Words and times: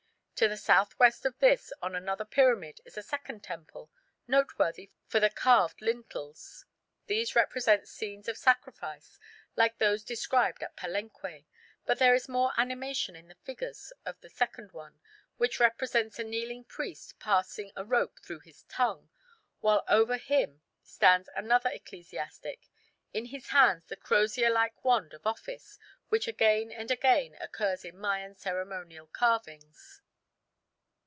To 0.35 0.47
the 0.47 0.57
south 0.57 0.97
west 0.97 1.23
of 1.27 1.37
this 1.37 1.71
on 1.83 1.93
another 1.93 2.25
pyramid 2.25 2.81
is 2.83 2.97
a 2.97 3.03
second 3.03 3.43
temple, 3.43 3.91
noteworthy 4.27 4.89
for 5.05 5.19
the 5.19 5.29
carved 5.29 5.83
lintels. 5.83 6.65
These 7.05 7.35
represent 7.35 7.87
scenes 7.87 8.27
of 8.27 8.39
sacrifice 8.39 9.19
like 9.55 9.77
those 9.77 10.03
described 10.03 10.63
at 10.63 10.75
Palenque; 10.75 11.45
but 11.85 11.99
there 11.99 12.15
is 12.15 12.27
more 12.27 12.53
animation 12.57 13.15
in 13.15 13.27
the 13.27 13.35
figures 13.43 13.93
of 14.03 14.19
the 14.21 14.31
second 14.31 14.71
one, 14.71 14.99
which 15.37 15.59
represents 15.59 16.17
a 16.17 16.23
kneeling 16.23 16.63
priest 16.63 17.19
passing 17.19 17.71
a 17.75 17.85
rope 17.85 18.19
through 18.23 18.39
his 18.39 18.63
tongue, 18.63 19.11
while 19.59 19.83
over 19.87 20.17
him 20.17 20.63
stands 20.81 21.29
another 21.35 21.69
ecclesiastic, 21.69 22.65
in 23.13 23.25
his 23.25 23.49
hands 23.49 23.85
the 23.85 23.95
crozier 23.95 24.49
like 24.49 24.83
wand 24.83 25.13
of 25.13 25.27
office 25.27 25.77
which 26.09 26.27
again 26.27 26.71
and 26.71 26.89
again 26.89 27.37
occurs 27.39 27.85
in 27.85 27.95
Mayan 27.95 28.33
ceremonial 28.33 29.05
carvings. 29.05 30.01